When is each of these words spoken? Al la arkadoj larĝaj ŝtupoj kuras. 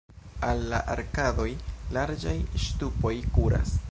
Al 0.45 0.63
la 0.71 0.79
arkadoj 0.93 1.47
larĝaj 1.97 2.35
ŝtupoj 2.65 3.17
kuras. 3.37 3.79